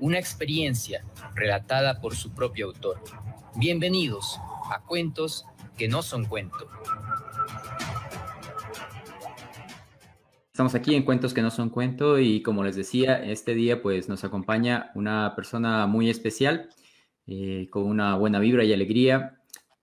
[0.00, 3.00] una experiencia relatada por su propio autor.
[3.56, 4.38] Bienvenidos
[4.70, 5.46] a Cuentos
[5.76, 6.68] que no son cuento.
[10.50, 14.08] Estamos aquí en Cuentos que no son cuento y como les decía, este día pues
[14.08, 16.70] nos acompaña una persona muy especial,
[17.26, 19.38] eh, con una buena vibra y alegría.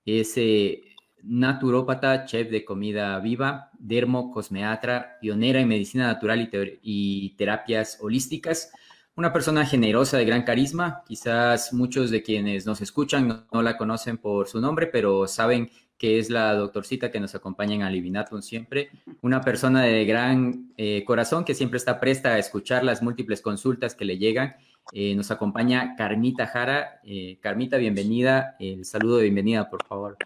[0.05, 0.81] Es eh,
[1.23, 6.49] naturópata, chef de comida viva, dermo, cosmeatra, pionera en medicina natural
[6.81, 8.71] y, terapias holísticas.
[9.15, 11.03] Una persona generosa de gran carisma.
[11.05, 15.69] Quizás muchos de quienes nos escuchan no, la conocen por su nombre, pero saben
[15.99, 18.89] que es la doctorcita que nos acompaña en Alivinatum siempre.
[19.21, 23.93] Una persona de gran eh, corazón que siempre está presta a escuchar las múltiples consultas
[23.93, 24.55] que le llegan.
[24.93, 26.99] Eh, nos acompaña Carmita Jara.
[27.03, 28.55] Eh, Carmita, bienvenida.
[28.59, 30.17] El saludo de bienvenida, por favor.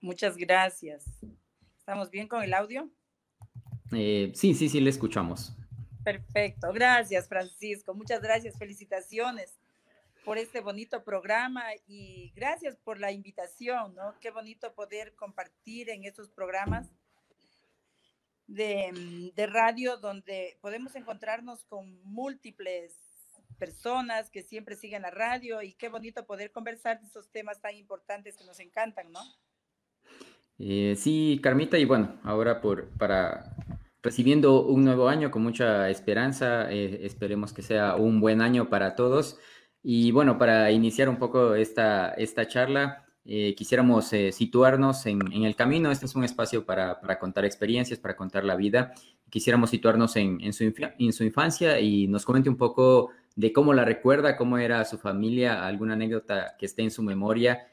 [0.00, 1.04] Muchas gracias.
[1.78, 2.90] ¿Estamos bien con el audio?
[3.92, 5.54] Sí, sí, sí, le escuchamos.
[6.04, 6.72] Perfecto.
[6.72, 7.94] Gracias, Francisco.
[7.94, 8.58] Muchas gracias.
[8.58, 9.58] Felicitaciones
[10.24, 14.14] por este bonito programa y gracias por la invitación, ¿no?
[14.20, 16.88] Qué bonito poder compartir en estos programas
[18.46, 22.94] de, radio donde podemos encontrarnos con múltiples
[23.58, 27.74] personas que siempre siguen la radio y qué bonito poder conversar de esos temas tan
[27.76, 29.20] importantes que nos encantan, ¿no?
[30.58, 33.56] Eh, sí, Carmita, y bueno, ahora por, para
[34.02, 38.94] recibiendo un nuevo año con mucha esperanza, eh, esperemos que sea un buen año para
[38.94, 39.38] todos.
[39.82, 45.90] Y bueno, para iniciar un poco esta, esta charla, eh, quisiéramos situarnos en, el camino.
[45.90, 48.94] Este es un espacio para, contar experiencias, para contar la vida.
[49.30, 53.84] Quisiéramos situarnos en, su, en su infancia y nos comente un poco de cómo la
[53.84, 57.68] recuerda, cómo era su familia, alguna anécdota que esté en su memoria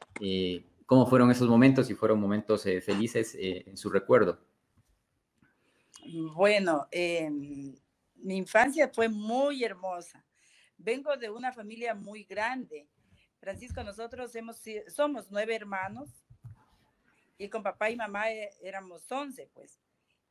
[0.90, 1.92] ¿Cómo fueron esos momentos?
[1.92, 4.40] y fueron momentos eh, felices eh, en su recuerdo.
[6.06, 7.76] Bueno, em,
[8.16, 10.26] mi infancia fue muy hermosa.
[10.78, 12.88] Vengo de una familia muy grande.
[13.40, 16.10] Francisco, nosotros hemos, somos nueve hermanos
[17.38, 19.80] y con papá y mamá eh, éramos once, pues.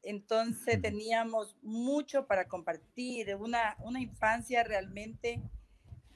[0.03, 5.43] Entonces teníamos mucho para compartir, una, una infancia realmente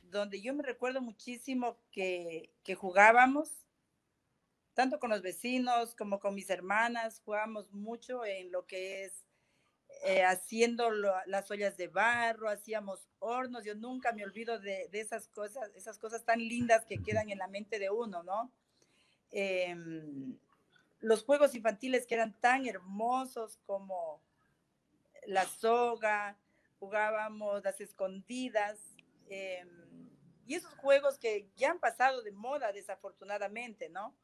[0.02, 3.66] donde yo me recuerdo muchísimo que, que jugábamos
[4.74, 9.21] tanto con los vecinos como con mis hermanas, jugamos mucho en lo que es
[10.04, 15.70] eh, haciendo las ollas de barro, hacíamos hornos, yo nunca me olvido de, esas cosas,
[15.76, 18.50] esas cosas tan lindas que quedan en la mente de uno, ¿no?
[19.30, 20.36] Em,
[21.00, 24.20] los juegos infantiles que eran tan hermosos como
[25.26, 26.36] la soga,
[26.80, 28.80] jugábamos las escondidas,
[29.28, 29.68] em,
[30.46, 34.16] y esos juegos que ya han pasado de moda desafortunadamente, ¿no?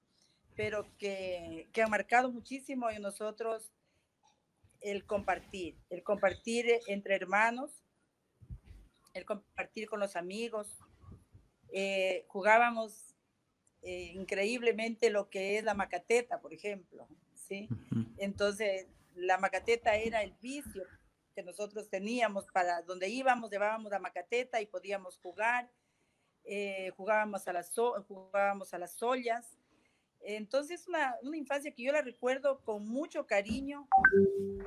[0.58, 3.70] pero que, que han marcado muchísimo en nosotros
[4.80, 7.70] el compartir, el compartir entre hermanos,
[9.14, 10.78] el compartir con los amigos.
[11.72, 13.14] Eh, jugábamos
[13.82, 17.68] eh, increíblemente lo que es la macateta, por ejemplo, ¿sí?
[18.16, 20.84] Entonces, la macateta era el vicio
[21.34, 25.70] que nosotros teníamos para donde íbamos, llevábamos la macateta y podíamos jugar.
[26.44, 27.72] Eh, jugábamos, a las,
[28.08, 29.57] jugábamos a las ollas,
[30.20, 33.88] entonces, una, una infancia que yo la recuerdo con mucho cariño,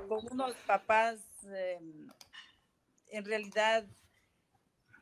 [0.07, 2.07] con unos papás em,
[3.07, 3.85] en realidad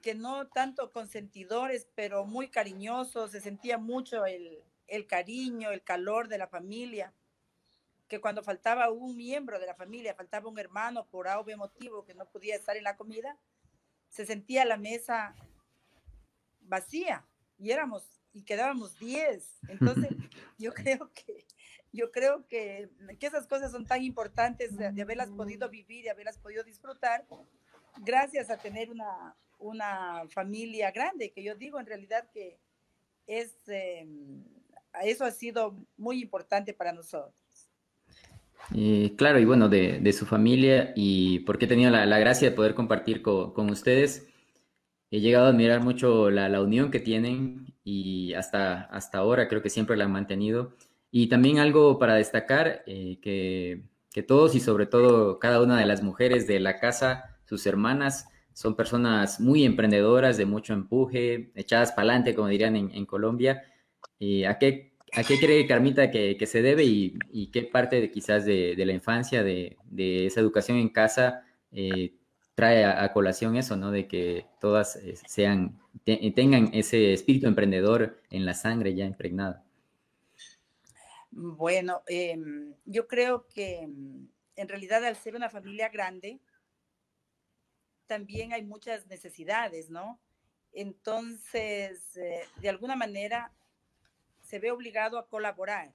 [0.01, 6.27] que no tanto consentidores, pero muy cariñosos, se sentía mucho el, el cariño, el calor
[6.27, 7.13] de la familia,
[8.07, 12.15] que cuando faltaba un miembro de la familia, faltaba un hermano por algún motivo que
[12.15, 13.37] no podía estar en la comida,
[14.09, 15.35] se sentía la mesa
[16.61, 17.25] vacía
[17.59, 19.59] y éramos y quedábamos 10.
[19.67, 20.09] Entonces,
[20.57, 21.45] yo creo que
[21.91, 22.87] yo creo que,
[23.19, 27.25] que, esas cosas son tan importantes de, haberlas podido vivir y haberlas podido disfrutar
[28.05, 32.59] gracias a tener una, una familia grande, que yo digo en realidad que
[33.25, 34.43] es, em,
[35.01, 37.33] eso ha sido muy importante para nosotros.
[38.75, 42.51] Eh, claro, y bueno, de, de, su familia y porque he tenido la, la gracia
[42.51, 44.29] de poder compartir con, con ustedes
[45.11, 49.69] he llegado a admirar mucho la, unión que tienen y hasta, hasta ahora creo que
[49.69, 50.75] siempre la han mantenido.
[51.11, 53.83] Y también algo para destacar, eh, que,
[54.27, 58.75] todos y sobre todo cada una de las mujeres de la casa, sus hermanas, son
[58.75, 63.63] personas muy emprendedoras, de mucho empuje, echadas para adelante, como dirían en, Colombia.
[64.45, 68.75] ¿a, qué, ¿A qué cree Carmita que, se debe y, qué parte de, quizás de,
[68.85, 69.77] la infancia, de,
[70.25, 72.18] esa educación en casa, eh,
[72.59, 73.89] trae a, colación eso, ¿no?
[73.89, 79.63] De que todas eh, sean, tengan ese espíritu emprendedor en la sangre ya impregnado.
[81.31, 86.41] Bueno, em, yo creo que en realidad al ser una familia grande,
[88.07, 90.19] también hay muchas necesidades, ¿no?
[90.73, 93.53] Entonces, eh, de alguna manera,
[94.41, 95.93] se ve obligado a colaborar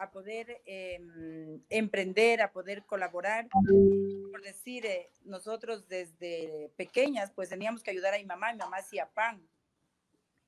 [0.00, 3.48] a poder em, emprender, a poder colaborar.
[3.48, 8.78] Por decir, eh, nosotros desde pequeñas, pues teníamos que ayudar a mi mamá, mi mamá
[8.78, 9.46] hacía pan.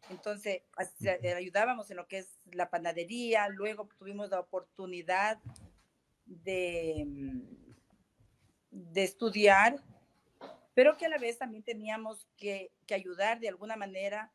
[0.08, 0.62] Entonces,
[1.04, 5.38] eh, ayudábamos en lo que es la panadería, luego tuvimos la oportunidad
[6.25, 7.40] de, mm,
[8.70, 9.76] de estudiar,
[10.72, 14.32] pero que a la vez también teníamos que, que ayudar de alguna manera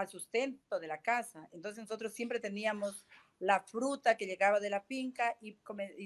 [0.00, 1.48] al sustento de la casa.
[1.52, 3.04] Entonces nosotros siempre teníamos
[3.38, 5.58] la fruta que llegaba de la finca y,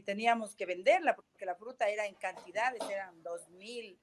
[0.02, 3.98] teníamos que venderla porque la fruta era en cantidades, eran dos mil,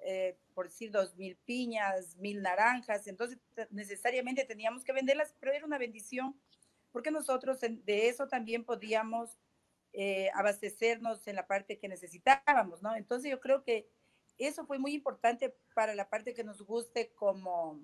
[0.00, 3.38] eh, por decir dos mil piñas, mil naranjas, entonces
[3.70, 6.38] necesariamente teníamos que venderlas, pero era una bendición
[6.92, 9.38] porque nosotros de eso también podíamos
[9.92, 12.94] eh, abastecernos en la parte que necesitábamos, ¿no?
[12.94, 13.88] Entonces yo creo que
[14.38, 17.80] eso fue muy importante para la parte que nos guste como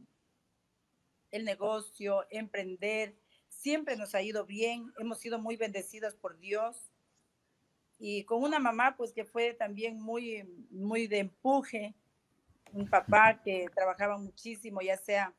[1.33, 3.17] el negocio, emprender,
[3.49, 6.93] siempre nos ha ido bien, hemos sido muy bendecidos por Dios
[7.99, 11.95] y con una mamá pues que fue también muy, muy de empuje,
[12.73, 15.35] un papá que trabajaba muchísimo, ya sea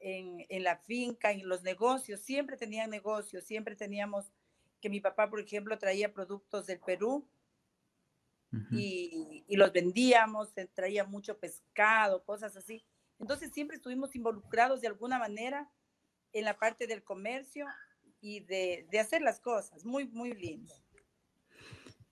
[0.00, 4.30] en, en, la finca, en los negocios, siempre tenían negocios, siempre teníamos
[4.80, 7.26] que mi papá, por ejemplo, traía productos del Perú
[8.70, 12.82] y, y, los vendíamos, traía mucho pescado, cosas así.
[13.18, 15.70] Entonces siempre estuvimos involucrados de alguna manera
[16.32, 17.66] en la parte del comercio
[18.20, 19.84] y de, de hacer las cosas.
[19.84, 20.72] Muy, muy lindo.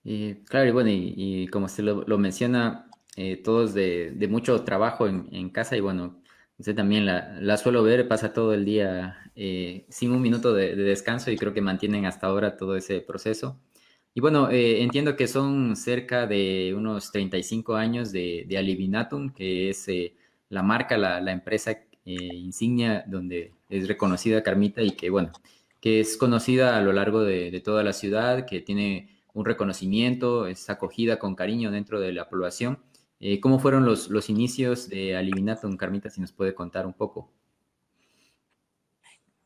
[0.03, 4.63] Y, claro, y bueno, y, como usted lo, lo menciona, eh, todos de, de, mucho
[4.63, 6.23] trabajo en, en, casa y bueno,
[6.59, 10.77] usted también la, la, suelo ver, pasa todo el día eh, sin un minuto de,
[10.77, 13.61] de, descanso y creo que mantienen hasta ahora todo ese proceso.
[14.15, 19.71] Y bueno, eh, entiendo que son cerca de unos 35 años de, de Alivinatum, que
[19.71, 19.89] es
[20.49, 25.33] la marca, la, empresa eh, insignia donde es reconocida Carmita y que, bueno,
[25.81, 30.71] que es conocida a lo largo de, toda la ciudad, que tiene un reconocimiento, es
[30.71, 32.83] acogida con cariño dentro de la población.
[33.21, 37.31] Eh, ¿Cómo fueron los, los inicios de Alivinatum, Carmita, si nos puede contar un poco?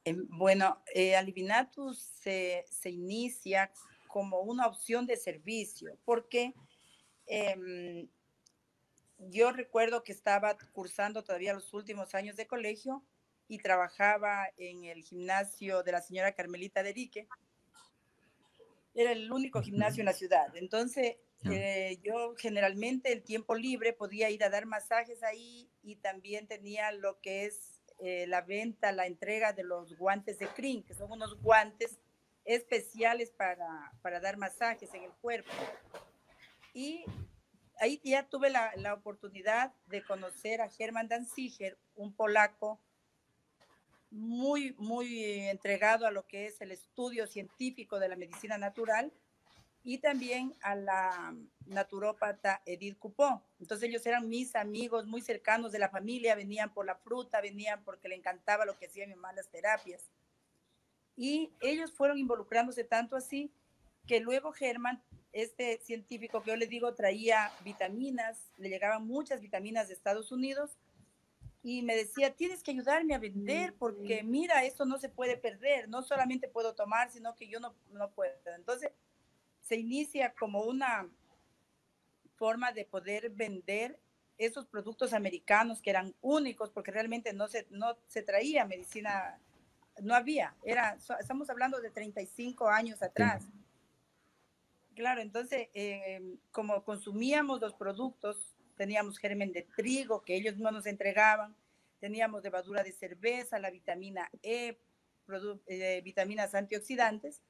[0.05, 1.15] Em, bueno, eh,
[1.95, 3.71] se, se, inicia
[4.09, 6.55] como una opción de servicio, porque
[7.27, 8.09] eh,
[9.29, 13.05] yo recuerdo que estaba cursando todavía los últimos años de colegio
[13.49, 17.29] y trabajaba en el gimnasio de la señora Carmelita de Rique.
[18.95, 20.57] Era el único gimnasio en la ciudad.
[20.57, 21.17] Entonces,
[21.51, 26.93] eh, yo generalmente el tiempo libre podía ir a dar masajes ahí y también tenía
[26.93, 31.13] lo que es eh, la venta, la entrega de los guantes de CRIN, que son
[31.13, 31.99] unos guantes
[32.45, 35.51] especiales para, para dar masajes en el cuerpo.
[36.73, 37.05] Y
[37.81, 42.79] ahí ya tuve la, la, oportunidad de conocer a Germán Danziger, un polaco
[44.11, 49.13] muy, muy entregado a lo que es el estudio científico de la medicina natural
[49.83, 51.35] y también a la
[51.67, 53.43] naturópata Edith Cupó.
[53.59, 57.83] Entonces ellos eran mis amigos muy cercanos de la familia, venían por la fruta, venían
[57.85, 60.11] porque le encantaba lo que hacía mi mamá las terapias.
[61.17, 63.53] Y ellos fueron involucrándose tanto así
[64.07, 69.89] que luego Germán este científico que yo le digo traía vitaminas, le llegaban muchas vitaminas
[69.89, 70.77] de Estados Unidos
[71.63, 75.89] y me decía, tienes que ayudarme a vender porque mira, esto no se puede perder,
[75.89, 78.35] no solamente puedo tomar, sino que yo no, no puedo.
[78.57, 78.91] Entonces,
[79.61, 81.09] se inicia como una
[82.37, 84.01] forma de poder vender
[84.39, 89.39] esos productos americanos que eran únicos porque realmente no se, no se traía medicina,
[90.01, 93.45] no había, era, estamos hablando de 35 años atrás.
[94.95, 100.87] Claro, entonces, eh, como consumíamos los productos, teníamos germen de trigo que ellos no nos
[100.87, 101.55] entregaban,
[102.01, 104.79] teníamos levadura de cerveza, la vitamina E,
[105.67, 107.41] eh, vitaminas antioxidantes,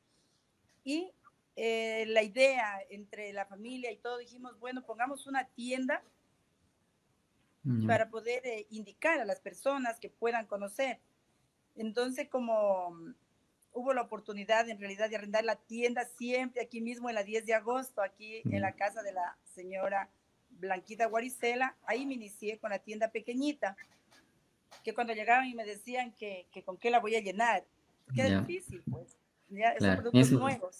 [0.85, 1.12] y
[1.56, 6.02] eh, la idea entre la familia y todo, dijimos, bueno, pongamos una tienda
[7.87, 10.99] para poder indicar a las personas que puedan conocer.
[11.76, 13.14] Entonces, como
[13.72, 17.46] hubo la oportunidad en realidad de arrendar la tienda siempre aquí mismo en la 10
[17.46, 20.08] de agosto, aquí en la casa de la señora
[20.50, 23.76] Blanquita Guaricela, ahí me inicié con la tienda pequeñita,
[24.84, 27.64] que cuando llegaban y me decían que, que con qué la voy a llenar,
[28.14, 29.16] que era difícil, pues,
[29.48, 30.78] ya esos productos nuevos.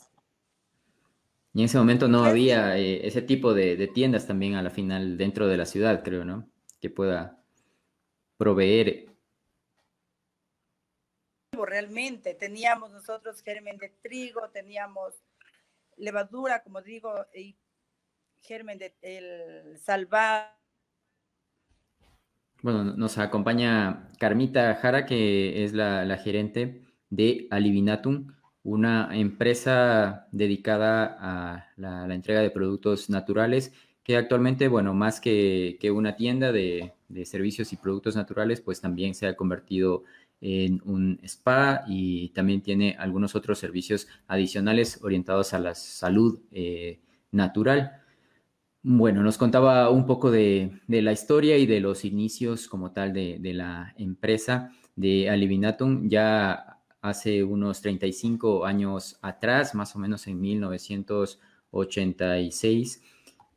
[1.53, 4.71] Y en ese momento no había eh, ese tipo de, de, tiendas también a la
[4.71, 6.49] final dentro de la ciudad, creo, ¿no?
[6.81, 7.43] Que pueda
[8.37, 9.10] proveer.
[12.35, 15.15] Teníamos nosotros germen de trigo, teníamos
[15.97, 17.57] levadura, como digo, y
[18.41, 20.47] germen de el salvado.
[22.63, 31.17] Bueno, nos acompaña Carmita Jara, que es la, la gerente de Alivinatum una empresa dedicada
[31.21, 33.73] a la, entrega de productos naturales
[34.03, 36.93] que actualmente, bueno, más que, una tienda de,
[37.25, 40.05] servicios y productos naturales, pues también se ha convertido
[40.41, 47.01] en un spa y también tiene algunos otros servicios adicionales orientados a la salud eh,
[47.31, 48.01] natural.
[48.83, 53.37] Bueno, nos contaba un poco de, la historia y de los inicios como tal de,
[53.39, 56.09] de la empresa de Alivinatum.
[56.09, 63.03] Ya hace unos 35 años atrás, más o menos en 1986.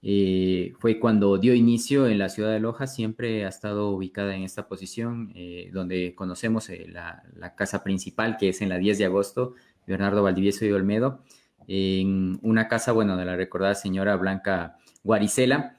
[0.06, 4.44] Eh, fue cuando dio inicio en la ciudad de Loja, siempre ha estado ubicada en
[4.44, 7.24] esta posición, eh, donde conocemos eh, la,
[7.56, 9.54] casa principal, que es en la 10 de agosto,
[9.88, 11.24] Bernardo Valdivieso y Olmedo,
[11.68, 15.78] en una casa, bueno, de la recordada señora Blanca Guaricela,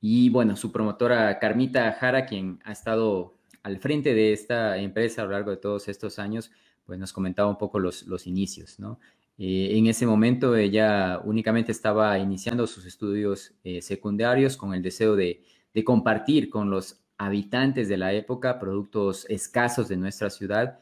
[0.00, 5.24] y bueno, su promotora Carmita Jara, quien ha estado al frente de esta empresa a
[5.26, 6.50] lo largo de todos estos años,
[6.86, 8.98] pues nos comentaba un poco los, los inicios, ¿no?
[9.38, 15.14] Eh, en ese momento ella únicamente estaba iniciando sus estudios eh, secundarios con el deseo
[15.14, 15.44] de,
[15.84, 20.80] compartir con los habitantes de la época productos escasos de nuestra ciudad.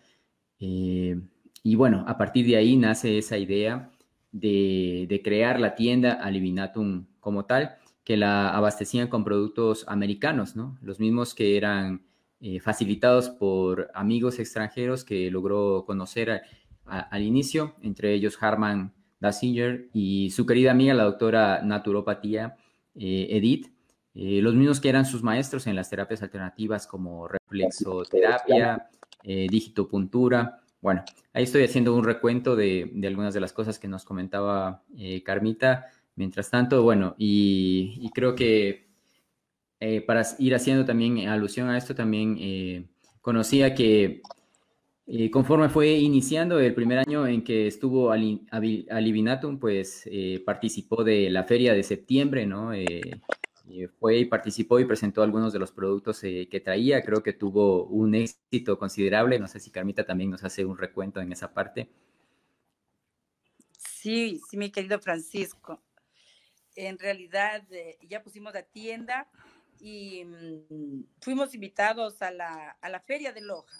[0.58, 1.20] Eh,
[1.62, 3.90] y bueno, a partir de ahí nace esa idea
[4.32, 10.78] de, de, crear la tienda Alivinatum como tal, que la abastecían con productos americanos, ¿no?
[10.80, 12.06] Los mismos que eran
[12.62, 16.42] facilitados por amigos extranjeros que logró conocer
[16.86, 22.56] al inicio, entre ellos Harman Dassinger y su querida amiga, la doctora naturopatía
[22.94, 23.72] eh, Edith,
[24.14, 28.88] eh, los mismos que eran sus maestros en las terapias alternativas como reflexoterapia,
[29.22, 30.60] digitopuntura.
[30.80, 31.02] Bueno,
[31.32, 34.84] ahí estoy haciendo un recuento de, algunas de las cosas que nos comentaba
[35.24, 35.86] Carmita.
[36.14, 38.86] Mientras tanto, bueno, y creo que
[39.78, 42.86] eh, para ir haciendo también alusión a esto, también eh,
[43.20, 44.22] conocía que
[45.06, 50.08] eh, conforme fue iniciando el primer año en que estuvo al, Alivinatum, pues
[50.44, 52.72] participó de la feria de septiembre, ¿no?
[53.98, 57.02] fue y participó y presentó algunos de los productos que traía.
[57.02, 59.38] Creo que tuvo un éxito considerable.
[59.38, 61.88] No sé si Carmita también nos hace un recuento en esa parte.
[64.06, 65.82] Sí, sí, mi querido Francisco.
[66.74, 67.64] En realidad
[68.02, 69.28] ya pusimos la tienda
[69.80, 73.76] y mm, fuimos invitados a la, a la Feria de Loja.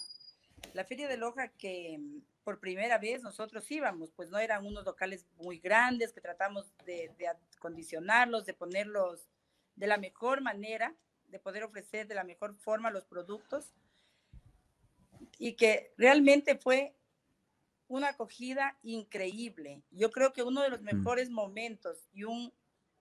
[0.73, 4.85] La Feria de Loja que mm, por primera vez nosotros íbamos, pues no eran unos
[4.85, 9.29] locales muy grandes que tratamos de, de acondicionarlos, de ponerlos
[9.75, 10.95] de la mejor manera,
[11.29, 13.73] de poder ofrecer de la mejor forma los productos
[15.39, 16.95] y que realmente fue
[17.89, 19.83] una acogida increíble.
[19.91, 22.53] Yo creo que uno de los mejores momentos y un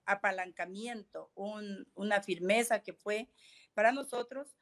[0.04, 3.28] apalancamiento, una firmeza que fue
[3.74, 4.55] para nosotros,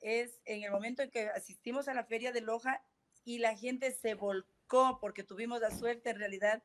[0.00, 2.82] es en el momento en que asistimos a la feria de Loja
[3.24, 6.62] y la gente se volcó porque tuvimos la suerte en realidad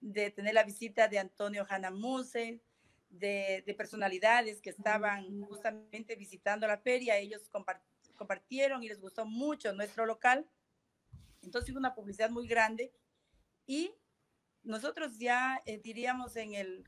[0.00, 2.60] de tener la visita de Antonio Hanamuse,
[3.10, 7.16] de, de personalidades que estaban justamente visitando la feria.
[7.16, 7.50] Ellos
[8.14, 10.46] compartieron y les gustó mucho nuestro local.
[11.42, 12.92] Entonces hubo una publicidad muy grande
[13.66, 13.92] y
[14.62, 16.84] nosotros ya eh, diríamos en el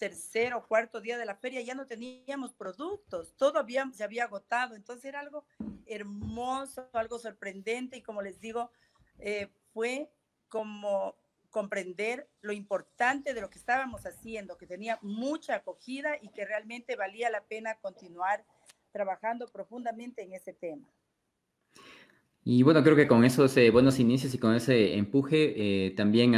[0.00, 4.24] tercer o cuarto día de la feria ya no teníamos productos, todo había, se había
[4.24, 5.44] agotado, entonces era algo
[5.86, 8.72] hermoso, algo sorprendente y como les digo,
[9.18, 10.10] eh, fue
[10.48, 11.16] como
[11.50, 16.96] comprender lo importante de lo que estábamos haciendo, que tenía mucha acogida y que realmente
[16.96, 18.46] valía la pena continuar
[18.92, 20.88] trabajando profundamente en ese tema.
[22.42, 26.32] Y bueno, creo que con esos eh, buenos inicios y con ese empuje, eh, también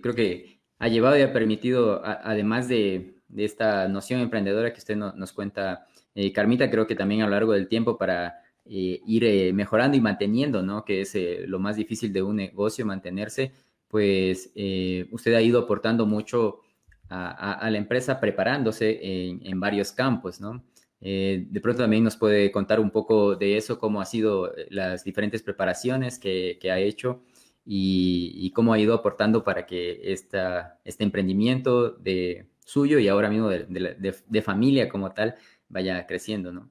[0.00, 5.32] creo que ha llevado y ha permitido, además de, esta noción emprendedora que usted nos
[5.32, 5.86] cuenta,
[6.16, 9.96] eh, Carmita, creo que también a lo largo del tiempo para eh, ir eh, mejorando
[9.96, 10.84] y manteniendo, ¿no?
[10.84, 13.52] Que es lo más difícil de un negocio, mantenerse,
[13.86, 14.48] pues
[15.12, 16.58] usted ha ido aportando mucho
[17.08, 20.64] a, la empresa preparándose en, varios campos, ¿no?
[21.00, 25.42] de pronto también nos puede contar un poco de eso, cómo ha sido las diferentes
[25.42, 27.22] preparaciones que, que ha hecho
[27.64, 33.48] y, cómo ha ido aportando para que esta, este emprendimiento de, suyo y ahora mismo
[33.48, 35.36] de, familia como tal
[35.68, 36.70] vaya creciendo, ¿no?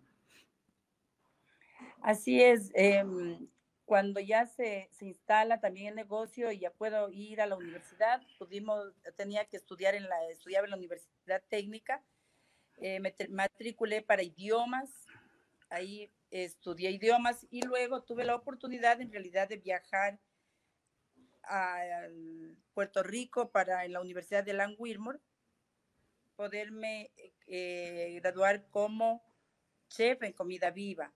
[2.02, 2.72] Así es.
[2.74, 3.48] Em,
[3.86, 8.22] cuando ya se, se, instala también el negocio y ya puedo ir a la universidad,
[8.40, 12.04] pudimos, tenía que estudiar en la, estudiaba en la Universidad Técnica,
[12.78, 14.90] eh, me matriculé para idiomas,
[15.70, 20.20] ahí estudié idiomas y luego tuve la oportunidad en realidad de viajar
[21.44, 21.82] a
[22.74, 25.20] Puerto Rico para en la Universidad de Lang Wilmore
[26.36, 27.12] poderme
[27.48, 29.24] eh, graduar como
[29.90, 31.14] chef en comida viva.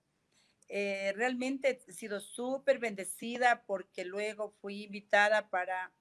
[0.68, 5.94] Eh, realmente he sido súper bendecida porque luego fui invitada para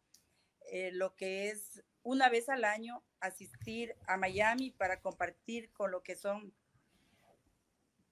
[0.70, 6.02] eh, lo que es una vez al año asistir a Miami para compartir con lo
[6.02, 6.54] que son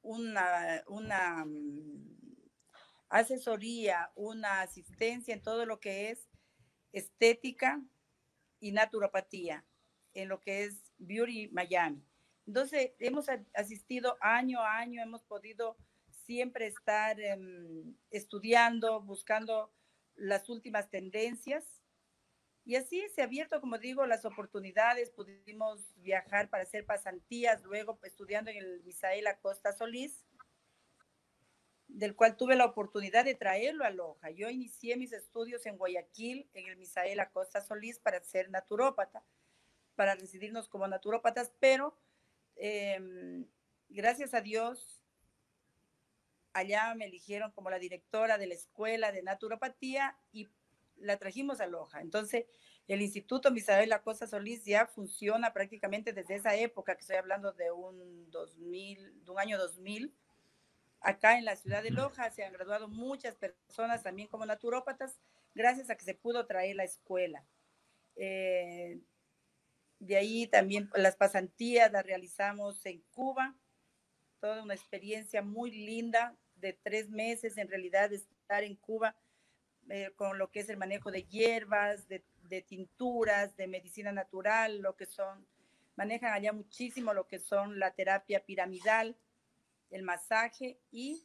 [0.03, 2.22] una, una mm,
[3.13, 6.29] asesoría, una asistencia en todo lo que es
[6.93, 7.83] estética
[8.59, 9.65] y naturopatía,
[10.15, 12.03] en lo que es Beauty Miami.
[12.47, 15.77] Entonces, hemos asistido año a año, hemos podido
[16.25, 19.73] siempre estar em, estudiando, buscando
[20.15, 21.65] las últimas tendencias.
[22.65, 25.11] Y así se ha abierto, como digo, las oportunidades.
[25.11, 30.25] Pudimos viajar para hacer pasantías, luego estudiando en el Misael Acosta Solís,
[31.93, 34.31] del cual tuve la oportunidad de traerlo a Loja.
[34.31, 39.23] Yo inicié mis estudios en Guayaquil, en el Misael Acosta Solís, para ser naturópata,
[39.95, 41.99] para residirnos como naturópatas, pero
[42.57, 43.47] em,
[43.89, 45.03] gracias a Dios
[46.55, 50.51] allá me eligieron como la directora de la escuela de naturopatía y
[50.97, 52.01] la trajimos a Loja.
[52.01, 52.47] Entonces,
[52.89, 57.53] el Instituto Misael La Cosa Solís ya funciona prácticamente desde esa época, que estoy hablando
[57.53, 60.15] de un 2000, de un año 2000.
[61.03, 65.19] Acá en la ciudad de Loja se han graduado muchas personas también como naturópatas,
[65.55, 67.45] gracias a que se pudo traer la escuela.
[68.17, 69.01] Eh,
[69.99, 73.57] de ahí también las pasantías las realizamos en Cuba,
[74.41, 79.15] toda una experiencia muy linda, de tres meses en realidad de estar en Cuba
[79.91, 82.23] eh, con lo que es el manejo de hierbas, de,
[82.63, 85.47] tinturas, de medicina natural, lo que son,
[85.97, 89.17] manejan allá muchísimo lo que son la terapia piramidal,
[89.93, 91.25] el masaje y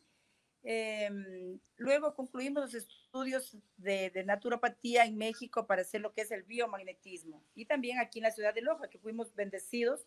[0.63, 6.31] em, luego concluimos los estudios de, de, naturopatía en México para hacer lo que es
[6.31, 10.05] el biomagnetismo y también aquí en la ciudad de Loja que fuimos bendecidos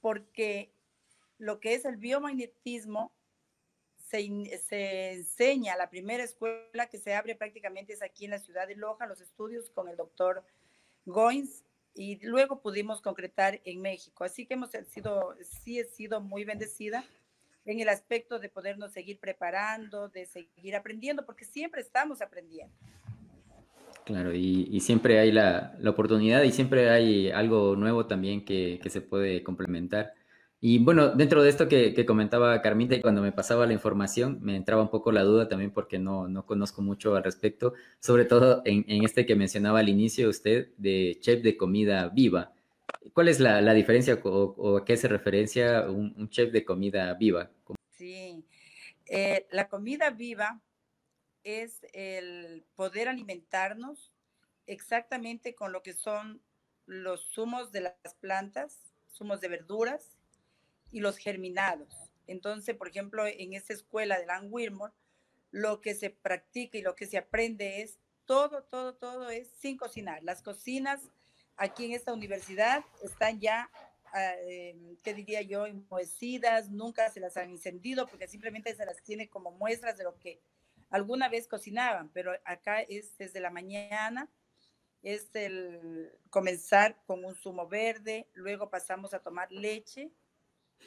[0.00, 0.72] porque
[1.38, 3.12] lo que es el biomagnetismo
[4.68, 8.76] se, enseña, la primera escuela que se abre prácticamente es aquí en la ciudad de
[8.76, 10.44] Loja, los estudios con el doctor
[11.04, 14.24] Goins, y luego pudimos concretar en México.
[14.24, 17.04] Así que hemos sido, sí he sido muy bendecida
[17.64, 22.74] en el aspecto de podernos seguir preparando, de seguir aprendiendo, porque siempre estamos aprendiendo.
[24.04, 28.90] Claro, y, siempre hay la, la, oportunidad y siempre hay algo nuevo también que, que
[28.90, 30.12] se puede complementar.
[30.66, 34.56] Y bueno, dentro de esto que, comentaba Carmita y cuando me pasaba la información, me
[34.56, 38.62] entraba un poco la duda también porque no, no conozco mucho al respecto, sobre todo
[38.64, 42.53] en, este que mencionaba al inicio usted de chef de comida viva.
[43.12, 47.50] ¿Cuál es la, diferencia o, a qué se referencia un, chef de comida viva?
[47.90, 48.44] Sí,
[49.06, 50.60] eh, la comida viva
[51.42, 54.10] es el poder alimentarnos
[54.66, 56.40] exactamente con lo que son
[56.86, 60.16] los zumos de las plantas, zumos de verduras,
[60.90, 61.92] y los germinados.
[62.26, 64.92] Entonces, por ejemplo, en esta escuela de Lan Wilmore,
[65.50, 69.76] lo que se practica y lo que se aprende es todo, todo, todo es sin
[69.76, 70.22] cocinar.
[70.22, 71.00] Las cocinas
[71.56, 73.70] aquí en esta universidad están ya,
[74.16, 79.28] eh, ¿qué diría yo?, enmohecidas, nunca se las han encendido porque simplemente se las tiene
[79.28, 80.40] como muestras de lo que
[80.90, 84.30] alguna vez cocinaban, pero acá es desde la mañana,
[85.02, 90.10] es el comenzar con un zumo verde, luego pasamos a tomar leche,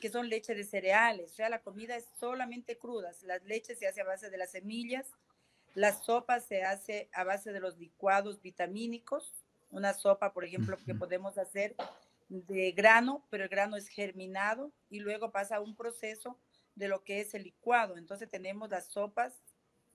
[0.02, 3.88] que son leche de cereales, o sea, la comida es solamente crudas, las leches se
[3.88, 5.12] hace a base de las semillas,
[5.74, 9.37] la sopa se hace a base de los licuados vitamínicos,
[9.70, 11.76] una sopa, por ejemplo, que podemos hacer
[12.30, 16.38] de grano, pero el grano es germinado y luego pasa un proceso
[16.76, 17.98] de lo que es el licuado.
[17.98, 19.42] Entonces tenemos las sopas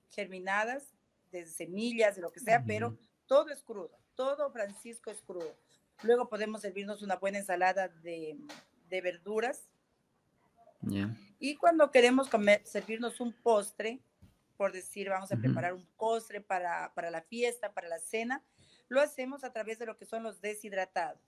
[0.09, 0.93] germinadas
[1.31, 5.55] de semillas, de lo que sea, pero todo es crudo, todo Francisco es crudo.
[6.03, 8.37] Luego podemos servirnos una buena ensalada de,
[8.89, 9.69] de verduras.
[11.39, 14.01] Y cuando queremos comer, servirnos un postre,
[14.57, 18.43] por decir, vamos a preparar un postre para, para, la fiesta, para la cena,
[18.93, 21.19] lo hacemos a través de lo que son los deshidratados.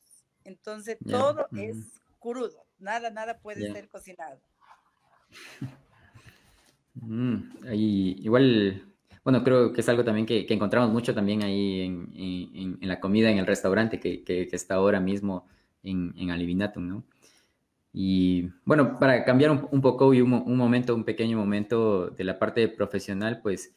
[0.44, 4.40] Entonces, todo es crudo, nada, nada puede ser cocinado.
[6.94, 8.86] Mm, igual,
[9.24, 12.88] bueno, creo que es algo también que, que encontramos mucho también ahí en, en, en,
[12.88, 15.48] la comida en el restaurante que, que, que está ahora mismo
[15.84, 17.04] en, en Alivinatum, ¿no?
[17.98, 22.68] Y bueno, para cambiar un, poco y un, momento, un pequeño momento de la parte
[22.68, 23.74] profesional, pues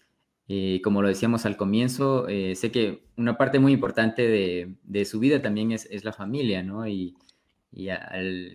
[0.49, 5.21] eh, como lo decíamos al comienzo, eh, sé que una parte muy importante de, su
[5.21, 6.87] vida también es, la familia, ¿no?
[6.89, 7.15] Y,
[7.73, 7.89] y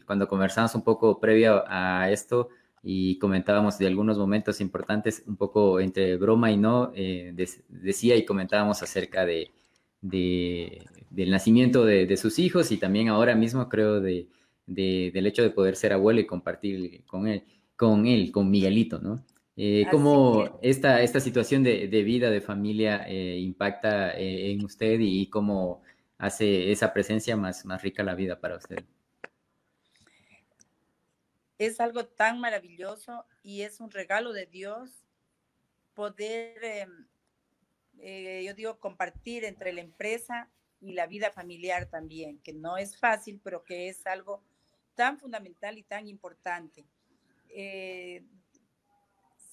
[0.06, 2.50] cuando conversamos un poco previo a esto
[2.82, 7.34] y comentábamos de algunos momentos importantes, un poco entre broma y no, eh,
[7.70, 9.52] decía y comentábamos acerca de,
[10.02, 14.28] de del nacimiento de, sus hijos y también ahora mismo creo de
[14.66, 17.44] del hecho de poder ser abuelo y compartir con él,
[17.76, 19.24] con él, con Miguelito, ¿no?
[19.56, 25.28] Eh, ¿Cómo esta, esta situación de, vida, de familia, eh, impacta eh, en usted y,
[25.28, 25.84] cómo
[26.18, 28.84] hace esa presencia más, más rica la vida para usted?
[31.60, 35.06] Es algo tan maravilloso y es un regalo de Dios
[35.94, 37.08] poder, em,
[38.44, 40.50] yo digo, compartir entre la empresa
[40.82, 44.44] y la vida familiar también, que no es fácil, pero que es algo
[44.96, 46.86] tan fundamental y tan importante.
[47.50, 48.24] Eh,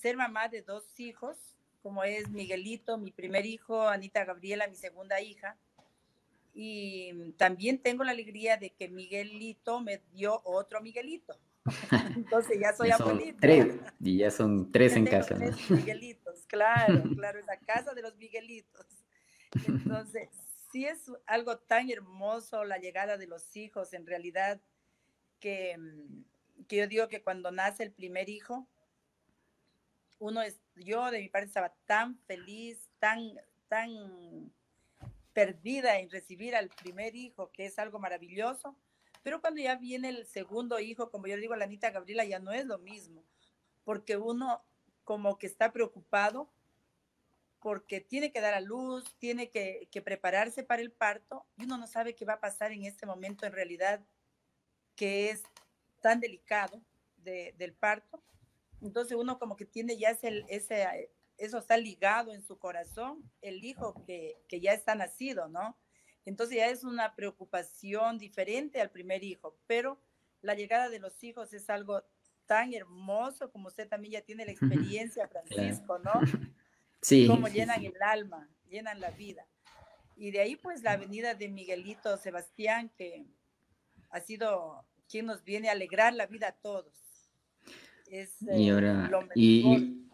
[0.00, 1.36] ser mamá de dos hijos,
[1.82, 5.56] como es Miguelito, mi primer hijo, Anita Gabriela, mi segunda hija.
[6.52, 11.38] Y también tengo la alegría de que Miguelito me dio otro Miguelito.
[12.16, 13.38] Entonces ya soy abuelita.
[13.40, 15.36] Tres, y ya son tres en casa.
[15.36, 18.86] Tres Miguelitos, claro, claro, es la casa de los Miguelitos.
[19.66, 20.28] Entonces,
[20.72, 24.60] sí es algo tan hermoso la llegada de los hijos, en realidad
[25.40, 28.68] que, mm, que yo digo que cuando nace el primer hijo,
[30.20, 34.52] uno es, yo de mi parte estaba tan feliz, tan, tan
[35.32, 38.76] perdida en recibir al primer hijo, que es algo maravilloso,
[39.22, 42.38] pero cuando ya viene el segundo hijo, como yo digo a la Anita Gabriela, ya
[42.38, 43.24] no es lo mismo,
[43.84, 44.62] porque uno
[45.04, 46.48] como que está preocupado
[47.60, 51.86] porque tiene que dar a luz, tiene que prepararse para el parto y uno no
[51.86, 54.00] sabe qué va a pasar en este momento en realidad
[54.96, 55.42] que es
[56.00, 56.80] tan delicado
[57.16, 58.22] del parto.
[58.82, 63.64] Entonces uno como que tiene ya ese, ese, eso está ligado en su corazón, el
[63.64, 65.76] hijo que, que ya está nacido, ¿no?
[66.24, 70.00] Entonces ya es una preocupación diferente al primer hijo, pero
[70.42, 72.02] la llegada de los hijos es algo
[72.46, 76.12] tan hermoso como usted también ya tiene la experiencia, Francisco, ¿no?
[77.02, 77.26] Sí.
[77.26, 79.46] Como llenan el alma, llenan la vida.
[80.16, 83.24] Y de ahí pues la venida de Miguelito Sebastián, que
[84.10, 86.92] ha sido quien nos viene a alegrar la vida a todos.
[88.10, 90.06] Y eh, ahora, y,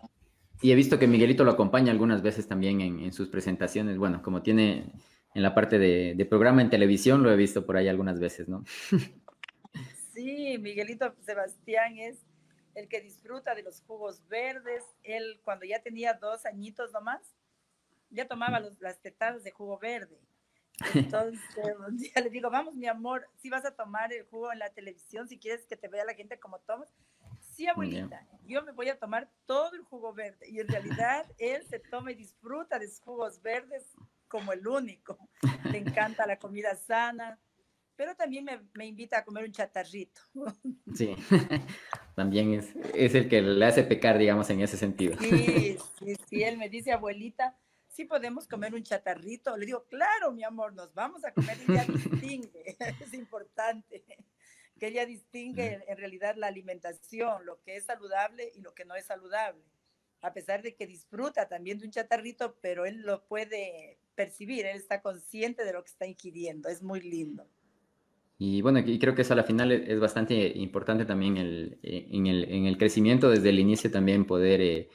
[0.63, 3.99] he visto que Miguelito lo acompaña algunas veces también en, sus presentaciones.
[3.99, 4.93] Bueno, como tiene
[5.35, 8.65] en la parte de, programa en televisión, lo he visto por ahí algunas veces, ¿no?
[10.13, 12.25] Sí, Miguelito Sebastián es
[12.75, 14.83] el que disfruta de los jugos verdes.
[15.03, 17.35] Él, cuando ya tenía dos añitos nomás,
[18.11, 20.19] ya tomaba las tetadas de jugo verde.
[20.95, 21.41] Entonces,
[21.93, 25.29] día le digo, vamos, mi amor, si vas a tomar el jugo en la televisión,
[25.29, 26.89] si quieres que te vea la gente como tomas.
[27.57, 30.47] Sí, abuelita, yo me voy a tomar todo el jugo verde.
[30.47, 33.95] Y en realidad él se toma y disfruta de sus jugos verdes
[34.29, 35.19] como el único.
[35.65, 37.41] Le encanta la comida sana,
[37.97, 40.21] pero también me, me invita a comer un chatarrito.
[40.95, 41.17] Sí,
[42.15, 45.17] también es, es el que le hace pecar, digamos, en ese sentido.
[45.19, 47.57] Sí, sí, sí, él me dice, abuelita,
[47.89, 49.57] sí podemos comer un chatarrito.
[49.57, 51.57] Le digo, claro, mi amor, nos vamos a comer.
[51.67, 54.05] Ella distingue, es importante
[54.79, 58.95] que ella distingue en realidad la alimentación, lo que es saludable y lo que no
[58.95, 59.63] es saludable.
[60.23, 64.77] A pesar de que disfruta también de un chatarrito, pero él lo puede percibir, él
[64.77, 66.69] está consciente de lo que está ingiriendo.
[66.69, 67.47] Es muy lindo.
[68.39, 72.07] Y bueno, y creo que eso a la final es bastante importante también el, eh,
[72.11, 74.89] en, el, en, el, crecimiento desde el inicio también poder eh,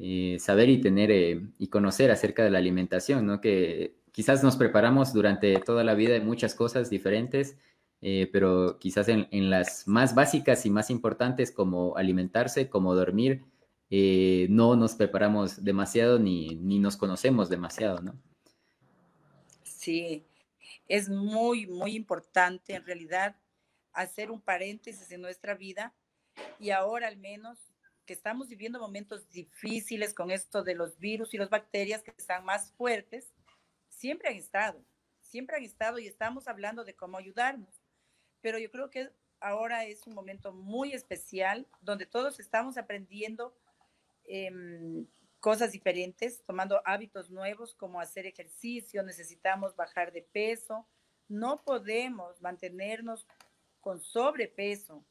[0.00, 3.40] eh, saber y tener eh, y conocer acerca de la alimentación, ¿no?
[3.40, 7.56] Que quizás nos preparamos durante toda la vida de muchas cosas diferentes,
[8.00, 13.44] eh, pero quizás en, las más básicas y más importantes como alimentarse, como dormir,
[13.90, 18.14] no nos preparamos demasiado ni, ni nos conocemos demasiado, ¿no?
[19.62, 20.26] Sí,
[20.88, 23.36] es muy, muy importante en realidad
[23.92, 25.94] hacer un paréntesis en nuestra vida
[26.58, 27.58] y ahora al menos
[28.06, 32.44] que estamos viviendo momentos difíciles con esto de los virus y las bacterias que están
[32.44, 33.32] más fuertes,
[33.88, 34.82] siempre han estado,
[35.20, 37.77] siempre han estado y estamos hablando de cómo ayudarnos.
[38.40, 43.54] Pero yo creo que ahora es un momento muy especial donde todos estamos aprendiendo
[44.24, 45.06] em,
[45.40, 50.86] cosas diferentes, tomando hábitos nuevos como hacer ejercicio, necesitamos bajar de peso,
[51.28, 53.26] no podemos mantenernos
[53.80, 55.04] con sobrepeso,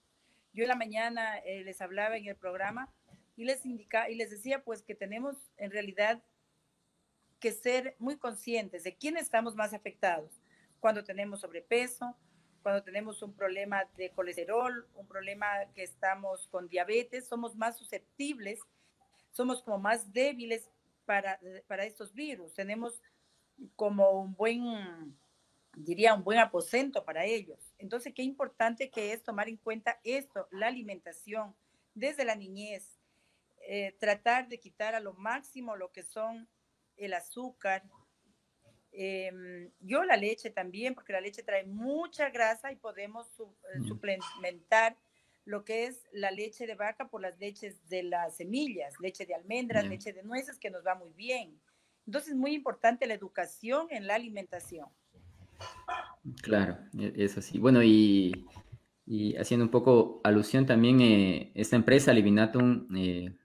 [0.58, 2.92] yo en la mañana eh, les hablaba en el programa
[3.36, 6.24] y les indica y les decía pues que tenemos en realidad
[7.40, 10.42] que ser muy conscientes de quién estamos más afectados
[10.80, 12.18] cuando tenemos sobrepeso,
[12.68, 18.60] cuando tenemos un problema de colesterol, un problema que estamos con diabetes, somos más susceptibles,
[19.32, 20.70] somos como más débiles
[21.06, 22.54] para, para estos virus.
[22.54, 23.02] Tenemos
[23.78, 25.18] como un buen,
[25.78, 27.74] diría, un buen aposento para ellos.
[27.78, 31.56] Entonces, qué importante que es tomar en cuenta esto, la alimentación
[31.94, 33.00] desde la niñez,
[33.62, 36.50] eh, tratar de quitar a lo máximo lo que son
[36.98, 37.84] el azúcar,
[39.00, 44.98] Em, yo la leche también, porque la leche trae mucha grasa y podemos eh, suplementar
[45.46, 49.36] lo que es la leche de vaca por las leches de las semillas, leche de
[49.36, 51.62] almendras, leche de nueces, que nos va muy bien.
[52.08, 54.90] Entonces, es muy importante la educación en la alimentación.
[56.42, 57.60] Claro, e, es así.
[57.60, 58.48] Bueno, y,
[59.40, 63.38] haciendo un poco alusión también, eh, esta empresa, Livinatum, eh,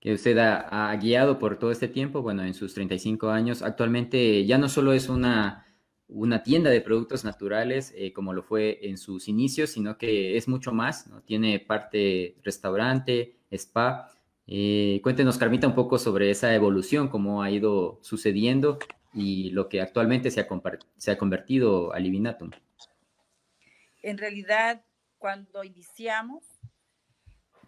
[0.00, 4.56] que usted ha, guiado por todo este tiempo, bueno, en sus 35 años, actualmente ya
[4.56, 5.66] no solo es una,
[6.08, 10.48] una tienda de productos naturales eh, como lo fue en sus inicios, sino que es
[10.48, 11.20] mucho más, ¿no?
[11.20, 14.10] Tiene parte restaurante, spa.
[14.46, 18.78] Eh, cuéntenos, Carmita, un poco sobre esa evolución, cómo ha ido sucediendo
[19.12, 20.48] y lo que actualmente se ha,
[20.96, 22.50] se ha convertido a Livinatum.
[24.02, 24.82] En realidad,
[25.18, 26.42] cuando iniciamos,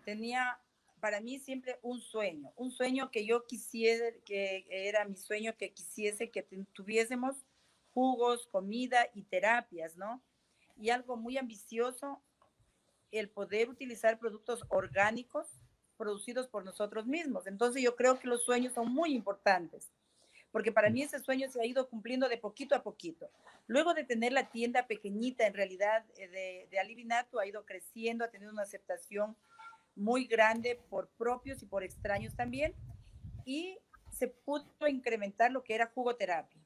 [0.07, 0.59] tenía
[1.03, 5.73] para mí siempre un sueño, un sueño que yo quisiera, que era mi sueño que
[5.73, 7.45] quisiese que tuviésemos
[7.93, 10.23] jugos, comida y terapias, ¿no?
[10.77, 12.23] Y algo muy ambicioso,
[13.11, 15.49] el poder utilizar productos orgánicos
[15.97, 17.49] producidos por nosotros mismos.
[17.49, 19.91] Entonces yo creo que los sueños son muy importantes,
[20.53, 23.29] porque para mí ese sueño se ha ido cumpliendo de poquito a poquito.
[23.67, 28.25] Luego de tener la tienda pequeñita, en realidad, eh, de, de Alivinato, ha ido creciendo,
[28.25, 29.37] ha tenido una aceptación
[29.95, 32.75] muy grande por propios y por extraños también,
[33.45, 33.79] y
[34.11, 36.63] se pudo incrementar lo que era jugoterapia,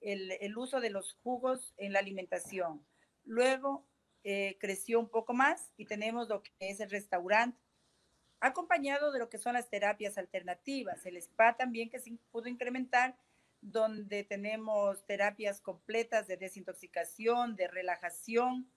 [0.00, 2.84] el, el uso de los jugos en la alimentación.
[3.24, 3.86] Luego
[4.24, 7.58] eh, creció un poco más y tenemos lo que es el restaurante,
[8.40, 13.16] acompañado de lo que son las terapias alternativas, el spa también que se pudo incrementar,
[13.60, 18.68] donde tenemos terapias completas de desintoxicación, de relajación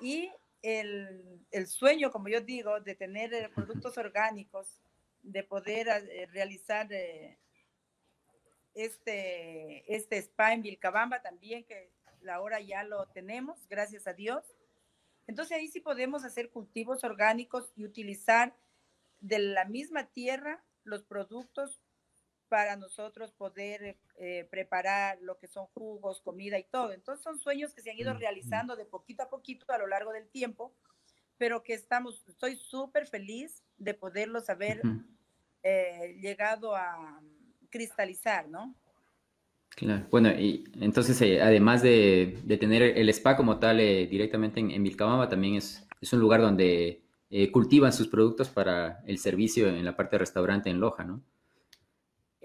[0.00, 0.30] y
[0.66, 4.80] el, sueño, como yo digo, de tener eh, productos orgánicos,
[5.22, 7.38] de poder eh, realizar eh,
[8.74, 14.44] este, este spa en Vilcabamba también, que la hora ya lo tenemos, gracias a Dios.
[15.26, 18.54] Entonces ahí sí podemos hacer cultivos orgánicos y utilizar
[19.20, 21.80] de la misma tierra los productos
[22.48, 26.92] para nosotros poder eh, preparar lo que son jugos, comida y todo.
[26.92, 30.12] Entonces son sueños que se han ido realizando de poquito a poquito a lo largo
[30.12, 30.74] del tiempo,
[31.38, 34.80] pero que estamos, estoy súper feliz de poderlos haber
[35.62, 37.20] eh, llegado a
[37.70, 38.74] cristalizar, ¿no?
[39.70, 44.82] Claro, bueno, y entonces eh, además de, tener el spa como tal directamente en, en
[44.82, 47.02] Vilcabamba, también es, es un lugar donde
[47.52, 51.22] cultivan sus productos para el servicio en la parte de restaurante en Loja, ¿no?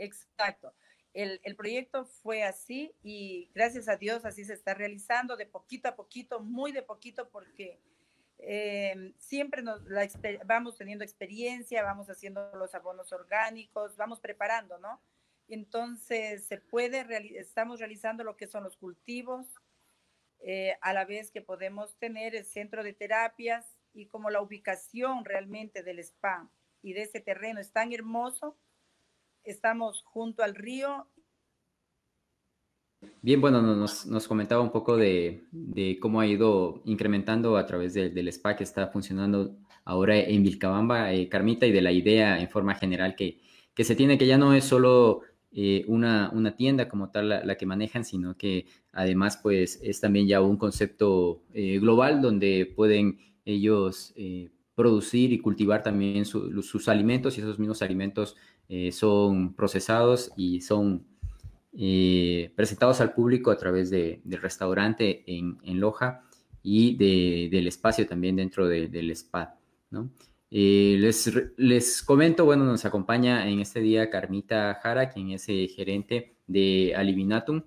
[0.01, 0.73] Exacto.
[1.13, 5.95] El, proyecto fue así y gracias a Dios así se está realizando de poquito a
[5.95, 7.79] poquito, muy de poquito, porque
[8.39, 9.81] eh, siempre nos
[10.45, 15.01] vamos teniendo experiencia, vamos haciendo los abonos orgánicos, vamos preparando, ¿no?
[15.47, 17.05] Entonces se puede,
[17.37, 19.45] estamos realizando lo que son los cultivos,
[20.39, 25.25] eh, a la vez que podemos tener el centro de terapias y como la ubicación
[25.25, 26.49] realmente del spa
[26.81, 28.57] y de ese terreno es tan hermoso,
[29.43, 31.07] estamos junto al río.
[33.21, 35.43] Bien, bueno, nos, comentaba un poco de,
[35.99, 41.27] cómo ha ido incrementando a través del spa que está funcionando ahora en Vilcabamba, eh,
[41.27, 43.39] Carmita, y de la idea en forma general que,
[43.73, 47.57] que se tiene, que ya no es solo eh, una, una, tienda como tal la,
[47.57, 53.19] que manejan, sino que además pues es también ya un concepto eh, global donde pueden
[53.45, 54.13] ellos
[54.75, 58.35] producir y cultivar también sus alimentos y esos mismos alimentos
[58.73, 61.05] eh, son procesados y son
[61.73, 66.23] eh, presentados al público a través del restaurante en, Loja
[66.63, 69.57] y del espacio también dentro del spa.
[70.49, 76.37] Eh, les, les, comento, bueno, nos acompaña en este día Carmita Jara, quien es gerente
[76.47, 77.63] de Alivinatum,